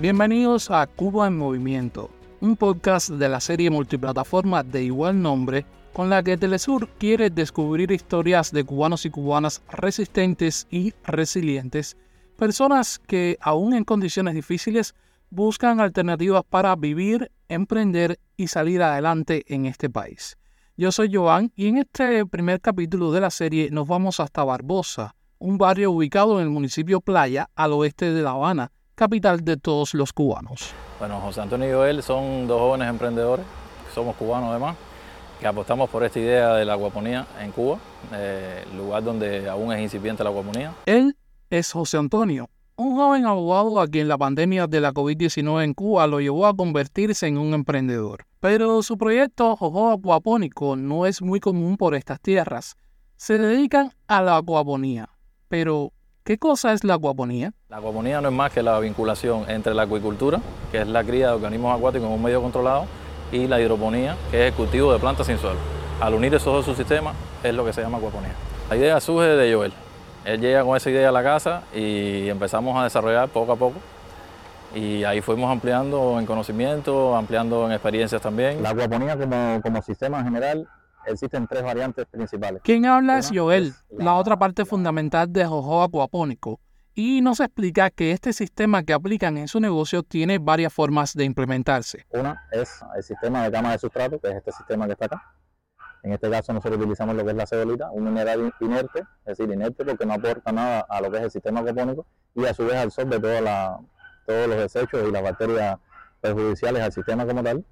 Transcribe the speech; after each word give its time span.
Bienvenidos 0.00 0.70
a 0.70 0.86
Cuba 0.86 1.26
en 1.26 1.36
Movimiento, 1.36 2.08
un 2.40 2.56
podcast 2.56 3.10
de 3.10 3.28
la 3.28 3.38
serie 3.38 3.68
multiplataforma 3.68 4.62
de 4.62 4.82
igual 4.82 5.20
nombre 5.20 5.66
con 5.92 6.08
la 6.08 6.22
que 6.22 6.38
Telesur 6.38 6.88
quiere 6.96 7.28
descubrir 7.28 7.92
historias 7.92 8.50
de 8.50 8.64
cubanos 8.64 9.04
y 9.04 9.10
cubanas 9.10 9.62
resistentes 9.68 10.66
y 10.70 10.94
resilientes, 11.04 11.98
personas 12.38 12.98
que 12.98 13.36
aún 13.42 13.74
en 13.74 13.84
condiciones 13.84 14.34
difíciles 14.34 14.94
buscan 15.28 15.80
alternativas 15.80 16.44
para 16.48 16.74
vivir, 16.76 17.30
emprender 17.50 18.18
y 18.38 18.46
salir 18.46 18.82
adelante 18.82 19.44
en 19.48 19.66
este 19.66 19.90
país. 19.90 20.38
Yo 20.78 20.92
soy 20.92 21.14
Joan 21.14 21.52
y 21.56 21.68
en 21.68 21.76
este 21.76 22.24
primer 22.24 22.62
capítulo 22.62 23.12
de 23.12 23.20
la 23.20 23.30
serie 23.30 23.68
nos 23.70 23.86
vamos 23.86 24.18
hasta 24.18 24.44
Barbosa, 24.44 25.14
un 25.38 25.58
barrio 25.58 25.90
ubicado 25.90 26.40
en 26.40 26.46
el 26.46 26.50
municipio 26.50 27.02
Playa 27.02 27.50
al 27.54 27.74
oeste 27.74 28.14
de 28.14 28.22
La 28.22 28.30
Habana, 28.30 28.72
capital 29.00 29.42
de 29.42 29.56
todos 29.56 29.94
los 29.94 30.12
cubanos. 30.12 30.74
Bueno, 30.98 31.18
José 31.20 31.40
Antonio 31.40 31.70
y 31.70 31.72
Joel 31.72 32.02
son 32.02 32.46
dos 32.46 32.60
jóvenes 32.60 32.86
emprendedores, 32.90 33.46
somos 33.94 34.14
cubanos 34.14 34.50
además, 34.50 34.76
que 35.40 35.46
apostamos 35.46 35.88
por 35.88 36.04
esta 36.04 36.18
idea 36.18 36.52
de 36.52 36.66
la 36.66 36.74
aguaponía 36.74 37.26
en 37.40 37.50
Cuba, 37.50 37.78
eh, 38.12 38.62
lugar 38.76 39.02
donde 39.02 39.48
aún 39.48 39.72
es 39.72 39.80
incipiente 39.80 40.22
la 40.22 40.28
aguaponía. 40.28 40.74
Él 40.84 41.16
es 41.48 41.72
José 41.72 41.96
Antonio, 41.96 42.50
un 42.76 42.94
joven 42.94 43.24
abogado 43.24 43.80
a 43.80 43.88
quien 43.88 44.06
la 44.06 44.18
pandemia 44.18 44.66
de 44.66 44.82
la 44.82 44.92
COVID-19 44.92 45.64
en 45.64 45.72
Cuba 45.72 46.06
lo 46.06 46.20
llevó 46.20 46.46
a 46.46 46.54
convertirse 46.54 47.26
en 47.26 47.38
un 47.38 47.54
emprendedor. 47.54 48.26
Pero 48.38 48.82
su 48.82 48.98
proyecto 48.98 49.56
Jojo 49.56 49.92
Acuapónico 49.92 50.76
no 50.76 51.06
es 51.06 51.22
muy 51.22 51.40
común 51.40 51.78
por 51.78 51.94
estas 51.94 52.20
tierras. 52.20 52.76
Se 53.16 53.38
dedican 53.38 53.92
a 54.08 54.20
la 54.20 54.36
acuaponía. 54.36 55.08
Pero, 55.48 55.94
¿qué 56.30 56.38
cosa 56.38 56.72
es 56.72 56.84
la 56.84 56.94
acuaponía? 56.94 57.52
La 57.68 57.78
acuaponía 57.78 58.20
no 58.20 58.28
es 58.28 58.34
más 58.34 58.52
que 58.52 58.62
la 58.62 58.78
vinculación 58.78 59.50
entre 59.50 59.74
la 59.74 59.82
acuicultura, 59.82 60.38
que 60.70 60.80
es 60.80 60.86
la 60.86 61.02
cría 61.02 61.26
de 61.26 61.32
organismos 61.32 61.76
acuáticos 61.76 62.06
en 62.06 62.14
un 62.14 62.22
medio 62.22 62.40
controlado, 62.40 62.86
y 63.32 63.48
la 63.48 63.60
hidroponía, 63.60 64.16
que 64.30 64.46
es 64.46 64.52
el 64.52 64.56
cultivo 64.56 64.92
de 64.92 65.00
plantas 65.00 65.26
sin 65.26 65.38
suelo. 65.38 65.58
Al 66.00 66.14
unir 66.14 66.32
esos 66.32 66.54
dos 66.54 66.64
subsistemas 66.64 67.16
es 67.42 67.52
lo 67.52 67.64
que 67.64 67.72
se 67.72 67.82
llama 67.82 67.98
acuaponía. 67.98 68.30
La 68.68 68.76
idea 68.76 69.00
surge 69.00 69.26
de 69.26 69.52
Joel. 69.52 69.72
Él 70.24 70.40
llega 70.40 70.62
con 70.62 70.76
esa 70.76 70.88
idea 70.90 71.08
a 71.08 71.12
la 71.12 71.24
casa 71.24 71.64
y 71.74 72.28
empezamos 72.28 72.78
a 72.78 72.84
desarrollar 72.84 73.28
poco 73.28 73.50
a 73.50 73.56
poco. 73.56 73.80
Y 74.72 75.02
ahí 75.02 75.22
fuimos 75.22 75.50
ampliando 75.50 76.16
en 76.20 76.26
conocimiento, 76.26 77.16
ampliando 77.16 77.66
en 77.66 77.72
experiencias 77.72 78.22
también. 78.22 78.62
La 78.62 78.70
acuaponía 78.70 79.18
como, 79.18 79.60
como 79.64 79.82
sistema 79.82 80.20
en 80.20 80.26
general 80.26 80.68
existen 81.06 81.46
tres 81.46 81.62
variantes 81.62 82.06
principales. 82.06 82.62
Quien 82.62 82.86
habla 82.86 83.18
es 83.18 83.30
Joel, 83.32 83.74
la 83.90 84.14
otra 84.14 84.38
parte 84.38 84.64
fundamental 84.64 85.32
de 85.32 85.44
Jojo 85.44 85.82
Acuapónico, 85.82 86.60
y 86.94 87.20
nos 87.20 87.40
explica 87.40 87.90
que 87.90 88.12
este 88.12 88.32
sistema 88.32 88.82
que 88.82 88.92
aplican 88.92 89.38
en 89.38 89.48
su 89.48 89.60
negocio 89.60 90.02
tiene 90.02 90.38
varias 90.38 90.72
formas 90.72 91.14
de 91.14 91.24
implementarse. 91.24 92.04
Una 92.10 92.42
es 92.50 92.80
el 92.96 93.02
sistema 93.02 93.44
de 93.44 93.52
cama 93.52 93.72
de 93.72 93.78
sustrato, 93.78 94.18
que 94.18 94.28
es 94.28 94.36
este 94.36 94.52
sistema 94.52 94.86
que 94.86 94.92
está 94.92 95.06
acá. 95.06 95.34
En 96.02 96.12
este 96.12 96.30
caso 96.30 96.52
nosotros 96.52 96.80
utilizamos 96.80 97.14
lo 97.14 97.24
que 97.24 97.30
es 97.30 97.36
la 97.36 97.46
cebolita, 97.46 97.90
un 97.90 98.04
mineral 98.04 98.52
inerte, 98.60 99.00
es 99.24 99.38
decir, 99.38 99.52
inerte 99.52 99.84
porque 99.84 100.06
no 100.06 100.14
aporta 100.14 100.50
nada 100.50 100.80
a 100.88 101.00
lo 101.00 101.10
que 101.10 101.18
es 101.18 101.24
el 101.24 101.30
sistema 101.30 101.60
acuapónico 101.60 102.06
y 102.34 102.46
a 102.46 102.54
su 102.54 102.64
vez 102.64 102.76
absorbe 102.76 103.20
toda 103.20 103.40
la, 103.40 103.80
todos 104.26 104.48
los 104.48 104.56
desechos 104.56 105.06
y 105.06 105.12
las 105.12 105.22
bacterias 105.22 105.78
perjudiciales 106.20 106.82
al 106.82 106.92
sistema 106.92 107.26
como 107.26 107.42
tal. 107.42 107.64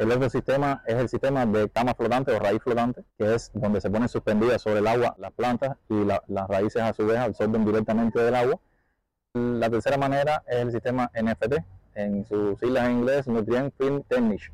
El 0.00 0.10
otro 0.12 0.30
sistema 0.30 0.82
es 0.86 0.94
el 0.94 1.10
sistema 1.10 1.44
de 1.44 1.68
cama 1.68 1.92
flotante 1.92 2.32
o 2.32 2.38
raíz 2.38 2.62
flotante, 2.62 3.04
que 3.18 3.34
es 3.34 3.50
donde 3.52 3.82
se 3.82 3.90
ponen 3.90 4.08
suspendidas 4.08 4.62
sobre 4.62 4.78
el 4.78 4.86
agua 4.86 5.14
las 5.18 5.30
plantas 5.30 5.76
y 5.90 6.04
las 6.04 6.48
raíces 6.48 6.80
a 6.80 6.94
su 6.94 7.04
vez 7.04 7.18
absorben 7.18 7.66
directamente 7.66 8.18
del 8.18 8.34
agua. 8.34 8.58
La 9.34 9.68
tercera 9.68 9.98
manera 9.98 10.42
es 10.48 10.56
el 10.56 10.72
sistema 10.72 11.10
NFT, 11.12 11.56
en 11.96 12.24
sus 12.24 12.58
siglas 12.58 12.88
en 12.88 12.92
inglés, 12.92 13.28
Nutrient 13.28 13.74
Film 13.76 14.02
Technique, 14.08 14.44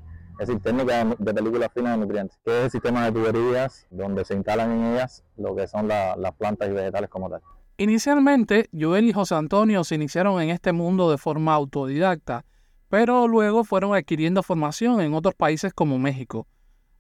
es 0.40 0.48
decir, 0.48 0.60
técnica 0.60 1.04
de 1.16 1.34
película 1.34 1.68
fina 1.68 1.92
de 1.92 1.98
nutrientes, 1.98 2.36
que 2.44 2.50
es 2.58 2.64
el 2.64 2.70
sistema 2.72 3.04
de 3.04 3.12
tuberías 3.12 3.86
donde 3.90 4.24
se 4.24 4.34
instalan 4.34 4.72
en 4.72 4.94
ellas 4.94 5.22
lo 5.36 5.54
que 5.54 5.68
son 5.68 5.86
las 5.86 6.32
plantas 6.38 6.68
y 6.68 6.72
vegetales 6.72 7.08
como 7.08 7.30
tal. 7.30 7.40
Inicialmente, 7.76 8.68
Joel 8.76 9.06
y 9.06 9.12
José 9.12 9.36
Antonio 9.36 9.84
se 9.84 9.94
iniciaron 9.94 10.42
en 10.42 10.50
este 10.50 10.72
mundo 10.72 11.08
de 11.08 11.18
forma 11.18 11.54
autodidacta, 11.54 12.44
pero 12.88 13.28
luego 13.28 13.64
fueron 13.64 13.94
adquiriendo 13.94 14.42
formación 14.42 15.00
en 15.00 15.14
otros 15.14 15.34
países 15.34 15.72
como 15.72 15.98
México. 15.98 16.46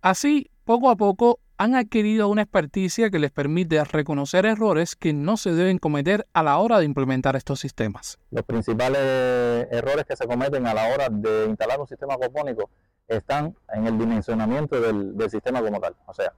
Así, 0.02 0.50
poco 0.64 0.90
a 0.90 0.96
poco, 0.96 1.40
han 1.58 1.74
adquirido 1.74 2.28
una 2.28 2.42
experticia 2.42 3.10
que 3.10 3.18
les 3.18 3.30
permite 3.30 3.82
reconocer 3.84 4.44
errores 4.44 4.94
que 4.94 5.12
no 5.12 5.36
se 5.36 5.52
deben 5.52 5.78
cometer 5.78 6.26
a 6.34 6.42
la 6.42 6.58
hora 6.58 6.78
de 6.78 6.84
implementar 6.84 7.34
estos 7.36 7.60
sistemas. 7.60 8.18
Los 8.30 8.44
principales 8.44 9.66
errores 9.70 10.04
que 10.04 10.16
se 10.16 10.26
cometen 10.26 10.66
a 10.66 10.74
la 10.74 10.88
hora 10.92 11.08
de 11.10 11.46
instalar 11.46 11.80
un 11.80 11.86
sistema 11.86 12.14
acopónico 12.14 12.68
están 13.08 13.56
en 13.72 13.86
el 13.86 13.98
dimensionamiento 13.98 14.80
del, 14.80 15.30
sistema 15.30 15.62
como 15.62 15.80
tal. 15.80 15.96
O 16.06 16.12
sea, 16.12 16.32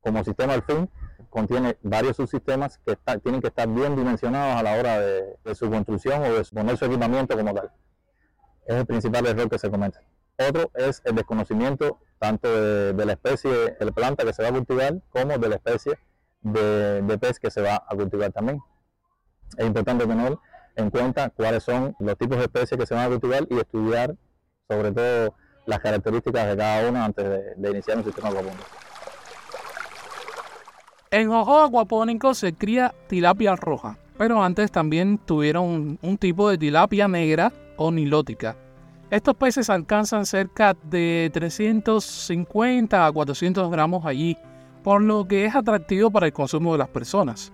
como 0.00 0.24
sistema 0.24 0.54
al 0.54 0.62
fin, 0.62 0.88
contiene 1.28 1.76
varios 1.82 2.16
subsistemas 2.16 2.78
que 2.78 2.96
tienen 3.22 3.40
que 3.40 3.48
estar 3.48 3.68
bien 3.68 3.94
dimensionados 3.94 4.56
a 4.56 4.62
la 4.62 4.78
hora 4.78 5.00
de, 5.00 5.54
su 5.54 5.68
construcción 5.68 6.22
o 6.22 6.32
de 6.32 6.44
poner 6.44 6.76
su 6.78 6.86
equipamiento 6.86 7.36
como 7.36 7.52
tal 7.52 7.70
es 8.66 8.76
el 8.76 8.86
principal 8.86 9.26
error 9.26 9.48
que 9.48 9.58
se 9.58 9.70
comete. 9.70 9.98
Otro 10.38 10.70
es 10.74 11.00
el 11.04 11.14
desconocimiento 11.14 11.98
tanto 12.18 12.48
de, 12.92 13.06
la 13.06 13.12
especie 13.12 13.50
de 13.50 13.92
planta 13.92 14.24
que 14.24 14.32
se 14.32 14.42
va 14.42 14.48
a 14.48 14.52
cultivar 14.52 15.00
como 15.10 15.38
de 15.38 15.48
la 15.48 15.56
especie 15.56 15.98
de, 16.42 17.18
pez 17.20 17.38
que 17.38 17.50
se 17.50 17.62
va 17.62 17.76
a 17.88 17.94
cultivar 17.94 18.32
también. 18.32 18.60
Es 19.56 19.66
importante 19.66 20.06
tener 20.06 20.36
en 20.76 20.90
cuenta 20.90 21.30
cuáles 21.30 21.62
son 21.62 21.96
los 21.98 22.16
tipos 22.18 22.38
de 22.38 22.44
especies 22.44 22.78
que 22.78 22.86
se 22.86 22.94
van 22.94 23.06
a 23.06 23.08
cultivar 23.08 23.46
y 23.48 23.58
estudiar 23.58 24.14
sobre 24.68 24.92
todo 24.92 25.34
las 25.64 25.80
características 25.80 26.48
de 26.48 26.56
cada 26.56 26.88
una 26.88 27.04
antes 27.04 27.56
de, 27.56 27.70
iniciar 27.70 27.98
un 27.98 28.04
sistema 28.04 28.28
acuapónico. 28.28 28.64
En 31.10 31.30
ojo 31.30 31.60
acuapónico 31.60 32.34
se 32.34 32.52
cría 32.52 32.94
tilapia 33.08 33.56
roja, 33.56 33.96
pero 34.18 34.42
antes 34.42 34.70
también 34.70 35.18
tuvieron 35.18 35.98
un 36.00 36.18
tipo 36.18 36.48
de 36.48 36.58
tilapia 36.58 37.08
negra 37.08 37.52
o 37.76 37.90
nilótica. 37.90 38.56
Estos 39.10 39.36
peces 39.36 39.70
alcanzan 39.70 40.26
cerca 40.26 40.76
de 40.82 41.30
350 41.32 43.06
a 43.06 43.12
400 43.12 43.70
gramos 43.70 44.04
allí, 44.04 44.36
por 44.82 45.00
lo 45.00 45.26
que 45.28 45.44
es 45.44 45.54
atractivo 45.54 46.10
para 46.10 46.26
el 46.26 46.32
consumo 46.32 46.72
de 46.72 46.78
las 46.78 46.88
personas. 46.88 47.52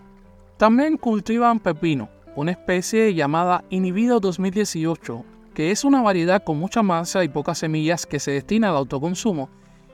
También 0.56 0.96
cultivan 0.96 1.60
pepino, 1.60 2.08
una 2.36 2.52
especie 2.52 3.12
llamada 3.14 3.64
Inhibido 3.68 4.20
2018, 4.20 5.24
que 5.54 5.70
es 5.70 5.84
una 5.84 6.00
variedad 6.00 6.42
con 6.42 6.58
mucha 6.58 6.82
masa 6.82 7.24
y 7.24 7.28
pocas 7.28 7.58
semillas 7.58 8.06
que 8.06 8.18
se 8.18 8.30
destina 8.30 8.70
al 8.70 8.76
autoconsumo, 8.76 9.50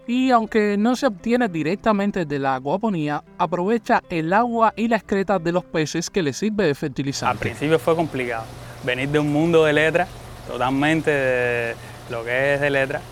y 0.09 0.31
aunque 0.31 0.77
no 0.79 0.97
se 0.97 1.07
obtiene 1.07 1.51
directamente 1.51 2.25
de 2.25 2.39
la 2.39 2.55
aguaponía, 2.55 3.23
aprovecha 3.37 4.03
el 4.09 4.33
agua 4.33 4.73
y 4.75 4.89
la 4.89 4.97
excreta 4.97 5.39
de 5.39 5.53
los 5.53 5.65
peces 5.65 6.09
que 6.09 6.23
le 6.23 6.33
sirve 6.33 6.65
de 6.65 6.75
fertilizante. 6.75 7.31
Al 7.31 7.37
principio 7.37 7.79
fue 7.79 7.95
complicado, 7.95 8.45
venir 8.85 9.11
de 9.11 9.19
un 9.19 9.31
mundo 9.31 9.67
de 9.67 9.75
letras, 9.75 10.09
totalmente 10.49 11.11
de 11.11 11.75
lo 12.09 12.25
que 12.25 12.55
es 12.55 12.61
de 12.63 12.71
letras, 12.71 13.03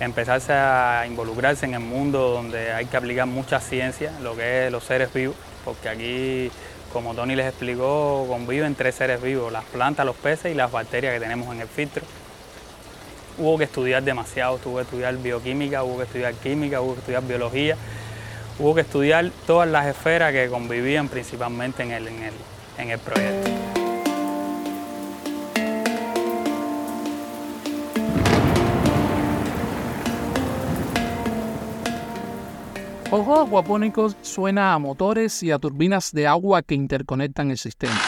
empezarse 0.00 0.52
a 0.52 1.04
involucrarse 1.06 1.66
en 1.66 1.74
el 1.74 1.80
mundo 1.80 2.30
donde 2.30 2.72
hay 2.72 2.86
que 2.86 2.96
aplicar 2.96 3.28
mucha 3.28 3.60
ciencia, 3.60 4.12
lo 4.20 4.34
que 4.34 4.66
es 4.66 4.72
los 4.72 4.82
seres 4.82 5.14
vivos, 5.14 5.36
porque 5.64 5.88
aquí, 5.88 6.50
como 6.92 7.14
Tony 7.14 7.36
les 7.36 7.46
explicó, 7.46 8.26
conviven 8.28 8.74
tres 8.74 8.96
seres 8.96 9.22
vivos, 9.22 9.52
las 9.52 9.64
plantas, 9.66 10.04
los 10.04 10.16
peces 10.16 10.50
y 10.50 10.56
las 10.56 10.72
bacterias 10.72 11.14
que 11.14 11.20
tenemos 11.20 11.54
en 11.54 11.60
el 11.60 11.68
filtro. 11.68 12.02
Hubo 13.40 13.56
que 13.56 13.64
estudiar 13.64 14.02
demasiado, 14.02 14.58
tuvo 14.58 14.76
que 14.76 14.82
estudiar 14.82 15.16
bioquímica, 15.16 15.82
hubo 15.82 15.96
que 15.96 16.04
estudiar 16.04 16.34
química, 16.34 16.82
hubo 16.82 16.92
que 16.92 17.00
estudiar 17.00 17.22
biología, 17.22 17.74
hubo 18.58 18.74
que 18.74 18.82
estudiar 18.82 19.30
todas 19.46 19.66
las 19.66 19.86
esferas 19.86 20.30
que 20.30 20.46
convivían 20.50 21.08
principalmente 21.08 21.82
en 21.82 21.92
el, 21.92 22.08
en 22.08 22.22
el, 22.22 22.34
en 22.76 22.90
el 22.90 22.98
proyecto. 22.98 23.50
Ojo 33.10 33.40
acuapónicos 33.40 34.18
suena 34.20 34.74
a 34.74 34.78
motores 34.78 35.42
y 35.42 35.50
a 35.50 35.58
turbinas 35.58 36.12
de 36.12 36.26
agua 36.26 36.60
que 36.60 36.74
interconectan 36.74 37.50
el 37.50 37.56
sistema. 37.56 37.98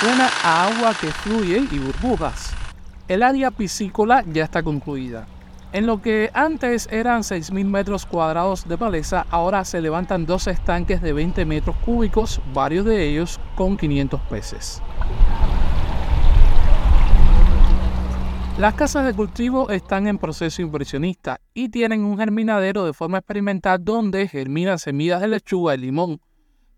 Suena 0.00 0.30
a 0.44 0.66
agua 0.66 0.94
que 1.00 1.08
fluye 1.08 1.66
y 1.72 1.78
burbujas. 1.78 2.47
El 3.08 3.22
área 3.22 3.50
piscícola 3.50 4.22
ya 4.30 4.44
está 4.44 4.62
concluida. 4.62 5.26
En 5.72 5.86
lo 5.86 6.02
que 6.02 6.30
antes 6.34 6.88
eran 6.92 7.22
6.000 7.22 7.64
metros 7.64 8.04
cuadrados 8.04 8.68
de 8.68 8.76
maleza, 8.76 9.26
ahora 9.30 9.64
se 9.64 9.80
levantan 9.80 10.26
dos 10.26 10.46
estanques 10.46 11.00
de 11.00 11.14
20 11.14 11.46
metros 11.46 11.74
cúbicos, 11.86 12.38
varios 12.52 12.84
de 12.84 13.08
ellos 13.08 13.40
con 13.56 13.78
500 13.78 14.20
peces. 14.22 14.82
Las 18.58 18.74
casas 18.74 19.06
de 19.06 19.14
cultivo 19.14 19.70
están 19.70 20.06
en 20.06 20.18
proceso 20.18 20.60
impresionista 20.60 21.40
y 21.54 21.70
tienen 21.70 22.04
un 22.04 22.18
germinadero 22.18 22.84
de 22.84 22.92
forma 22.92 23.18
experimental 23.18 23.82
donde 23.82 24.28
germinan 24.28 24.78
semillas 24.78 25.22
de 25.22 25.28
lechuga 25.28 25.74
y 25.74 25.78
limón. 25.78 26.20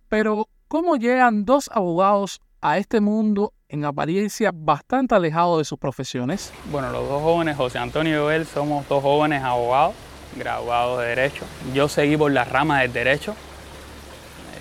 Pero, 0.08 0.48
¿cómo 0.68 0.94
llegan 0.94 1.44
dos 1.44 1.68
abogados 1.72 2.40
a 2.60 2.78
este 2.78 3.00
mundo 3.00 3.52
en 3.68 3.84
apariencia 3.84 4.50
bastante 4.52 5.14
alejado 5.14 5.58
de 5.58 5.64
sus 5.64 5.78
profesiones? 5.78 6.52
Bueno, 6.66 6.90
los 6.90 7.08
dos 7.08 7.22
jóvenes, 7.22 7.56
José 7.56 7.78
Antonio 7.78 8.16
y 8.16 8.18
Joel, 8.18 8.46
somos 8.46 8.86
dos 8.88 9.02
jóvenes 9.02 9.42
abogados, 9.42 9.94
graduados 10.36 11.00
de 11.00 11.06
Derecho. 11.06 11.44
Yo 11.72 11.88
seguí 11.88 12.16
por 12.16 12.32
la 12.32 12.44
rama 12.44 12.80
del 12.80 12.92
Derecho. 12.92 13.34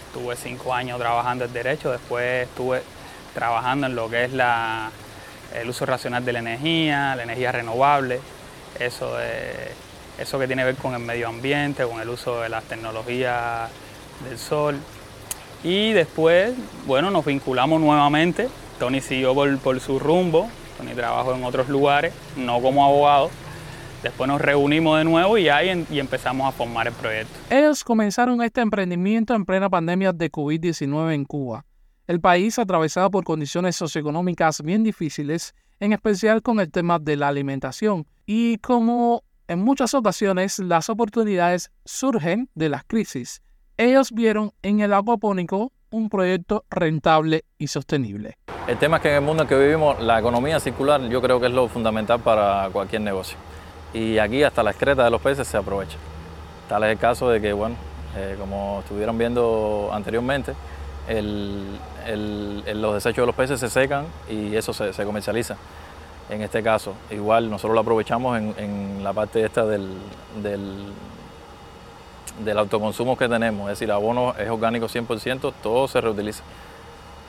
Estuve 0.08 0.36
cinco 0.36 0.74
años 0.74 1.00
trabajando 1.00 1.46
en 1.46 1.54
Derecho, 1.54 1.92
después 1.92 2.48
estuve 2.48 2.82
trabajando 3.34 3.88
en 3.88 3.96
lo 3.96 4.10
que 4.10 4.26
es 4.26 4.34
la, 4.34 4.90
el 5.54 5.70
uso 5.70 5.86
racional 5.86 6.26
de 6.26 6.34
la 6.34 6.40
energía, 6.40 7.16
la 7.16 7.24
energía 7.24 7.52
renovable, 7.52 8.20
eso, 8.80 9.18
eso 10.18 10.40
que 10.40 10.48
tiene 10.48 10.64
que 10.64 10.68
ver 10.68 10.76
con 10.76 10.94
el 10.94 11.00
medio 11.00 11.28
ambiente, 11.28 11.84
con 11.86 12.00
el 12.00 12.10
uso 12.10 12.42
de 12.42 12.50
las 12.50 12.64
tecnologías 12.64 13.70
del 14.28 14.38
sol. 14.38 14.80
Y 15.64 15.92
después, 15.92 16.54
bueno, 16.88 17.12
nos 17.12 17.26
vinculamos 17.26 17.82
nuevamente. 17.82 18.48
Tony 18.80 19.02
siguió 19.02 19.36
por, 19.36 19.58
por 19.60 19.80
su 19.80 20.00
rumbo, 20.00 20.48
Tony 20.78 20.94
trabajó 20.94 21.36
en 21.36 21.44
otros 21.44 21.68
lugares, 21.68 22.14
no 22.38 22.62
como 22.62 22.86
abogado. 22.86 23.30
Después 24.02 24.30
nos 24.30 24.40
reunimos 24.40 24.98
de 24.98 25.04
nuevo 25.04 25.38
y 25.38 25.50
ahí 25.50 25.86
y 25.92 26.00
empezamos 26.00 26.48
a 26.48 26.54
formar 26.54 26.88
el 26.88 26.94
proyecto. 26.94 27.34
Ellos 27.50 27.84
comenzaron 27.84 28.42
este 28.42 28.62
emprendimiento 28.62 29.34
en 29.36 29.44
plena 29.44 29.70
pandemia 29.70 30.14
de 30.14 30.32
COVID-19 30.32 31.14
en 31.14 31.26
Cuba. 31.26 31.66
El 32.08 32.22
país 32.22 32.58
atravesado 32.58 33.12
por 33.12 33.26
condiciones 33.26 33.76
socioeconómicas 33.76 34.62
bien 34.62 34.84
difíciles, 34.84 35.54
en 35.82 35.92
especial 35.92 36.42
con 36.42 36.62
el 36.62 36.72
tema 36.72 36.98
de 36.98 37.18
la 37.18 37.28
alimentación. 37.28 38.08
Y 38.26 38.58
como 38.60 39.24
en 39.50 39.60
muchas 39.60 39.94
ocasiones 39.94 40.60
las 40.60 40.90
oportunidades 40.90 41.70
surgen 41.84 42.50
de 42.56 42.70
las 42.70 42.86
crisis, 42.86 43.42
ellos 43.80 44.12
vieron 44.12 44.52
en 44.62 44.82
el 44.82 44.94
acuapónico 44.94 45.72
un 45.90 46.10
proyecto 46.10 46.66
rentable 46.70 47.46
y 47.58 47.68
sostenible. 47.68 48.38
El 48.68 48.78
tema 48.78 48.98
es 48.98 49.04
que 49.04 49.10
en 49.10 49.16
el 49.16 49.22
mundo 49.22 49.44
en 49.44 49.50
que 49.50 49.58
vivimos, 49.58 50.02
la 50.02 50.20
economía 50.20 50.60
circular 50.60 51.02
yo 51.08 51.22
creo 51.22 51.40
que 51.40 51.48
es 51.48 51.54
lo 51.54 51.70
fundamental 51.70 52.20
para 52.20 52.70
cualquier 52.74 53.02
negocio. 53.02 53.38
Y 53.94 54.18
aquí 54.18 54.44
hasta 54.44 54.64
la 54.64 54.72
excreta 54.72 55.06
de 55.06 55.10
los 55.10 55.22
peces 55.22 55.48
se 55.48 55.56
aprovecha. 55.56 55.98
Tal 56.68 56.84
es 56.84 56.92
el 56.92 56.98
caso 56.98 57.30
de 57.30 57.40
que, 57.40 57.54
bueno, 57.54 57.76
eh, 58.18 58.36
como 58.38 58.82
estuvieron 58.82 59.18
viendo 59.18 59.90
anteriormente, 59.94 60.54
los 61.08 62.94
desechos 62.94 63.24
de 63.24 63.26
los 63.26 63.36
peces 63.36 63.62
se 63.62 63.70
secan 63.70 64.06
y 64.30 64.58
eso 64.58 64.74
se, 64.74 65.06
comercializa. 65.06 65.56
En 66.30 66.42
este 66.42 66.62
caso, 66.62 66.96
igual 67.10 67.50
nosotros 67.50 67.74
lo 67.76 67.80
aprovechamos 67.80 68.38
en, 68.58 69.04
la 69.04 69.14
parte 69.14 69.44
esta 69.44 69.66
del, 69.66 69.88
del, 70.44 70.92
autoconsumo 72.58 73.18
que 73.18 73.28
tenemos, 73.28 73.70
es 73.72 73.80
decir, 73.80 73.92
abono 73.92 74.34
es 74.38 74.50
orgánico 74.50 74.88
100%, 74.88 75.54
todo 75.62 75.88
se 75.88 76.02
reutiliza. 76.02 76.44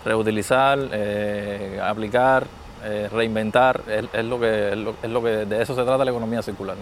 Reutilizar, 0.05 0.79
eh, 0.93 1.79
aplicar, 1.83 2.47
eh, 2.83 3.09
reinventar, 3.13 3.83
es, 3.87 4.25
lo 4.25 4.41
que, 4.41 4.71
es, 4.71 5.11
lo, 5.11 5.23
que 5.23 5.29
de 5.45 5.63
eso 5.63 5.75
se 5.75 5.83
trata 5.83 6.05
la 6.05 6.11
economía 6.11 6.41
circular. 6.43 6.77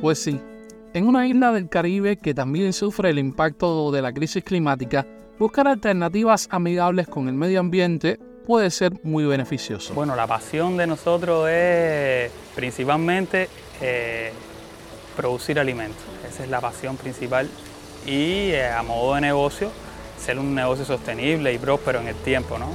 Pues 0.00 0.22
sí, 0.22 0.40
en 0.94 1.08
una 1.08 1.26
isla 1.26 1.50
del 1.50 1.68
Caribe 1.68 2.16
que 2.16 2.32
también 2.32 2.72
sufre 2.72 3.10
el 3.10 3.18
impacto 3.18 3.90
de 3.90 4.02
la 4.02 4.12
crisis 4.12 4.44
climática, 4.44 5.04
buscar 5.36 5.66
alternativas 5.66 6.46
amigables 6.52 7.08
con 7.08 7.26
el 7.26 7.34
medio 7.34 7.58
ambiente 7.58 8.20
puede 8.46 8.70
ser 8.70 8.92
muy 9.02 9.24
beneficioso. 9.24 9.92
Bueno, 9.94 10.14
la 10.14 10.26
pasión 10.26 10.76
de 10.76 10.86
nosotros 10.86 11.48
es 11.50 12.30
principalmente 12.54 13.48
eh, 13.80 14.32
producir 15.16 15.58
alimentos. 15.58 16.02
Esa 16.26 16.44
es 16.44 16.50
la 16.50 16.60
pasión 16.60 16.96
principal 16.96 17.48
y 18.06 18.50
eh, 18.50 18.68
a 18.70 18.82
modo 18.82 19.16
de 19.16 19.20
negocio, 19.20 19.70
ser 20.18 20.38
un 20.38 20.54
negocio 20.54 20.84
sostenible 20.84 21.52
y 21.52 21.58
próspero 21.58 22.00
en 22.00 22.08
el 22.08 22.14
tiempo. 22.14 22.56
¿no? 22.56 22.68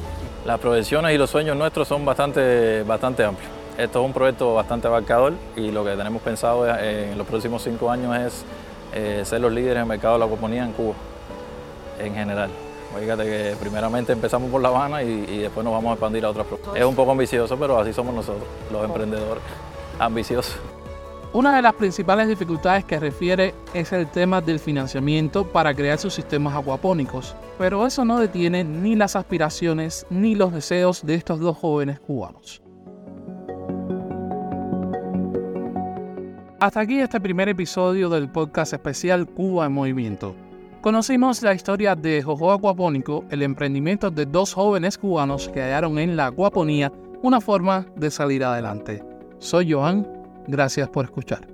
Las 0.46 0.60
proyecciones 0.60 1.16
y 1.16 1.18
los 1.18 1.30
sueños 1.30 1.56
nuestros 1.56 1.88
son 1.88 2.04
bastante, 2.04 2.84
bastante 2.84 3.24
amplios. 3.24 3.52
Esto 3.78 4.02
es 4.02 4.06
un 4.06 4.14
proyecto 4.14 4.54
bastante 4.54 4.88
abarcador 4.88 5.34
y 5.56 5.72
lo 5.72 5.86
que 5.86 5.92
tenemos 5.92 6.22
pensado 6.22 6.68
en 6.78 7.18
los 7.18 7.26
próximos 7.26 7.64
cinco 7.64 7.90
años 7.90 8.18
es 8.18 8.46
eh, 8.94 9.24
ser 9.24 9.40
los 9.40 9.52
líderes 9.52 9.78
en 9.78 9.82
el 9.84 9.88
mercado 9.88 10.16
de 10.16 10.20
la 10.20 10.26
acuaponía 10.26 10.66
en 10.66 10.74
Cuba, 10.74 10.94
en 12.00 12.14
general. 12.14 12.52
Fíjate 13.00 13.24
que 13.24 13.56
primeramente 13.60 14.14
empezamos 14.14 14.52
por 14.52 14.62
La 14.62 14.70
Habana 14.70 15.02
y, 15.04 15.40
después 15.40 15.64
nos 15.64 15.74
vamos 15.74 15.92
a 15.92 15.94
expandir 15.94 16.26
a 16.26 16.30
otras 16.30 16.46
provincias. 16.46 16.76
Es 16.76 16.86
un 16.86 16.96
poco 16.96 17.12
ambicioso, 17.12 17.58
pero 17.58 17.80
así 17.80 17.94
somos 17.94 18.14
nosotros, 18.14 18.44
los 18.72 18.84
emprendedores, 18.86 19.44
ambiciosos. 20.00 20.56
Una 21.34 21.56
de 21.56 21.62
las 21.62 21.74
principales 21.76 22.28
dificultades 22.28 22.84
que 22.84 23.00
refiere 23.00 23.56
es 23.74 23.94
el 23.94 24.08
tema 24.08 24.42
del 24.42 24.60
financiamiento 24.60 25.48
para 25.48 25.74
crear 25.74 25.98
sus 25.98 26.14
sistemas 26.14 26.54
acuapónicos, 26.54 27.38
pero 27.58 27.88
eso 27.88 28.04
no 28.04 28.20
detiene 28.20 28.66
ni 28.66 28.98
las 28.98 29.16
aspiraciones 29.16 30.06
ni 30.10 30.36
los 30.36 30.52
deseos 30.52 31.06
de 31.06 31.16
estos 31.16 31.40
dos 31.40 31.58
jóvenes 31.58 32.02
cubanos. 32.02 32.62
Hasta 36.60 36.82
aquí 36.82 37.00
este 37.00 37.22
primer 37.22 37.48
episodio 37.48 38.10
del 38.10 38.30
podcast 38.30 38.74
especial 38.74 39.26
Cuba 39.26 39.68
en 39.68 39.72
Movimiento. 39.72 40.36
Conocimos 40.82 41.44
la 41.44 41.54
historia 41.54 41.96
de 41.96 42.24
Jojo 42.24 42.52
Acuapónico, 42.52 43.24
el 43.30 43.44
emprendimiento 43.44 44.10
de 44.10 44.26
dos 44.26 44.56
jóvenes 44.56 44.98
cubanos 44.98 45.48
que 45.48 45.62
hallaron 45.62 46.00
en 46.00 46.18
la 46.18 46.26
acuaponía 46.26 46.92
una 47.22 47.40
forma 47.40 47.86
de 47.96 48.10
salir 48.10 48.44
adelante. 48.44 49.04
Soy 49.38 49.72
Joan, 49.72 50.08
gracias 50.48 50.90
por 50.90 51.06
escuchar. 51.06 51.48